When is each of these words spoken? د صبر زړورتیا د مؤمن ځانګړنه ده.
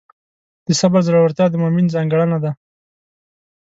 د 0.65 0.67
صبر 0.81 0.99
زړورتیا 1.07 1.45
د 1.49 1.55
مؤمن 1.61 1.85
ځانګړنه 1.95 2.37
ده. 2.43 2.51